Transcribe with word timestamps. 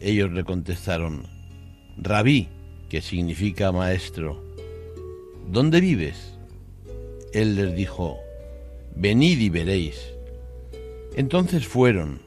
Ellos 0.00 0.32
le 0.32 0.44
contestaron, 0.44 1.26
Rabí, 1.98 2.48
que 2.88 3.02
significa 3.02 3.70
maestro, 3.70 4.42
¿dónde 5.46 5.82
vives? 5.82 6.38
Él 7.34 7.54
les 7.54 7.76
dijo, 7.76 8.16
Venid 8.96 9.38
y 9.38 9.50
veréis. 9.50 10.14
Entonces 11.16 11.66
fueron, 11.66 12.20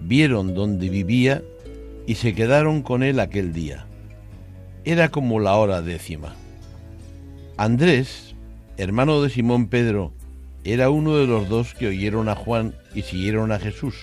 vieron 0.00 0.54
dónde 0.54 0.88
vivía 0.88 1.44
y 2.08 2.16
se 2.16 2.34
quedaron 2.34 2.82
con 2.82 3.04
él 3.04 3.20
aquel 3.20 3.52
día. 3.52 3.86
Era 4.84 5.08
como 5.08 5.38
la 5.38 5.54
hora 5.54 5.82
décima. 5.82 6.34
Andrés, 7.56 8.34
hermano 8.78 9.22
de 9.22 9.30
Simón 9.30 9.68
Pedro, 9.68 10.12
era 10.64 10.90
uno 10.90 11.16
de 11.16 11.28
los 11.28 11.48
dos 11.48 11.72
que 11.72 11.86
oyeron 11.86 12.28
a 12.28 12.34
Juan 12.34 12.74
y 12.96 13.02
siguieron 13.02 13.52
a 13.52 13.60
Jesús 13.60 13.94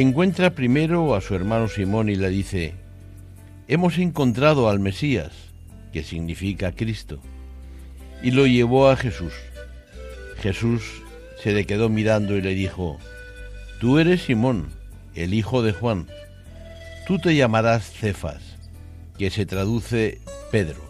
encuentra 0.00 0.54
primero 0.54 1.16
a 1.16 1.20
su 1.20 1.34
hermano 1.34 1.66
Simón 1.66 2.08
y 2.08 2.14
le 2.14 2.28
dice, 2.28 2.74
hemos 3.66 3.98
encontrado 3.98 4.68
al 4.68 4.78
Mesías, 4.78 5.32
que 5.92 6.04
significa 6.04 6.70
Cristo, 6.70 7.18
y 8.22 8.30
lo 8.30 8.46
llevó 8.46 8.90
a 8.90 8.96
Jesús. 8.96 9.32
Jesús 10.40 11.02
se 11.42 11.52
le 11.52 11.66
quedó 11.66 11.88
mirando 11.88 12.36
y 12.36 12.42
le 12.42 12.54
dijo, 12.54 12.98
tú 13.80 13.98
eres 13.98 14.22
Simón, 14.22 14.68
el 15.16 15.34
hijo 15.34 15.62
de 15.62 15.72
Juan, 15.72 16.06
tú 17.08 17.18
te 17.18 17.34
llamarás 17.34 17.90
Cefas, 17.90 18.56
que 19.18 19.30
se 19.30 19.46
traduce 19.46 20.20
Pedro. 20.52 20.87